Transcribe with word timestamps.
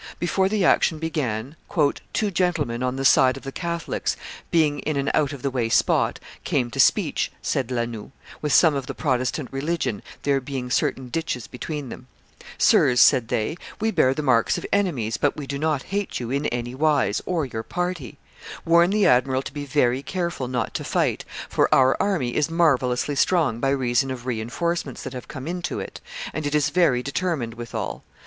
Before 0.17 0.49
the 0.49 0.65
action 0.65 0.97
began, 0.97 1.55
"two 2.11 2.31
gentlemen 2.31 2.81
on 2.81 2.95
the 2.95 3.05
side 3.05 3.37
of 3.37 3.43
the 3.43 3.51
Catholics, 3.51 4.17
being 4.49 4.79
in 4.79 4.97
an 4.97 5.11
out 5.13 5.31
of 5.31 5.43
the 5.43 5.51
way 5.51 5.69
spot, 5.69 6.17
came 6.43 6.71
to 6.71 6.79
speech," 6.79 7.31
says 7.43 7.69
La 7.69 7.85
Noue, 7.85 8.11
"with 8.41 8.51
some 8.51 8.73
of 8.73 8.87
the 8.87 8.95
(Protestant) 8.95 9.49
religion, 9.51 10.01
there 10.23 10.41
being 10.41 10.71
certain 10.71 11.09
ditches 11.09 11.45
between 11.45 11.89
them. 11.89 12.07
[Illustration: 12.07 12.47
Parley 12.47 12.47
before 12.49 12.83
the 12.83 12.91
Battle 12.91 12.93
of 12.93 12.95
Moncontour 12.95 12.95
337] 12.95 12.95
'Sirs,' 12.97 13.01
said 13.01 13.27
they, 13.27 13.57
'we 13.79 13.91
bear 13.91 14.13
the 14.15 14.23
marks 14.23 14.57
of 14.57 14.65
enemies, 14.73 15.17
but 15.17 15.37
we 15.37 15.45
do 15.45 15.59
not 15.59 15.83
hate 15.83 16.19
you 16.19 16.31
in 16.31 16.45
any 16.47 16.73
wise, 16.73 17.21
or 17.27 17.45
your 17.45 17.61
party. 17.61 18.17
Warn 18.65 18.89
the 18.89 19.05
admiral 19.05 19.43
to 19.43 19.53
be 19.53 19.65
very 19.65 20.01
careful 20.01 20.47
not 20.47 20.73
to 20.73 20.83
fight, 20.83 21.25
for 21.47 21.71
our 21.71 21.95
army 22.01 22.35
is 22.35 22.49
marvellously 22.49 23.13
strong 23.13 23.59
by 23.59 23.69
reason 23.69 24.09
of 24.09 24.25
re 24.25 24.41
enforcements 24.41 25.03
that 25.03 25.13
have 25.13 25.27
come 25.27 25.47
in 25.47 25.61
to 25.61 25.79
it, 25.79 26.01
and 26.33 26.47
it 26.47 26.55
is 26.55 26.69
very 26.71 27.03
determined 27.03 27.53
withal. 27.53 28.03